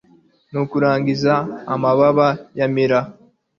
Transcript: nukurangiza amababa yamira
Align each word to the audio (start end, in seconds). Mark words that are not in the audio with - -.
nukurangiza 0.51 1.33
amababa 1.73 2.27
yamira 2.59 2.99